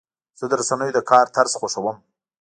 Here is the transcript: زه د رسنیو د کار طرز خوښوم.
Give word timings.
زه 0.39 0.45
د 0.49 0.53
رسنیو 0.59 0.95
د 0.95 0.99
کار 1.09 1.25
طرز 1.35 1.53
خوښوم. 1.59 1.97